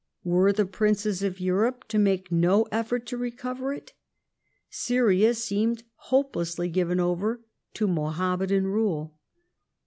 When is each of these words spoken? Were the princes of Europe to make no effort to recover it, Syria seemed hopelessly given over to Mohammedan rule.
Were 0.23 0.51
the 0.51 0.65
princes 0.65 1.21
of 1.21 1.39
Europe 1.39 1.87
to 1.89 1.99
make 1.99 2.31
no 2.31 2.63
effort 2.71 3.05
to 3.05 3.17
recover 3.17 3.71
it, 3.71 3.93
Syria 4.67 5.35
seemed 5.35 5.83
hopelessly 5.93 6.69
given 6.69 6.99
over 6.99 7.41
to 7.75 7.87
Mohammedan 7.87 8.65
rule. 8.65 9.13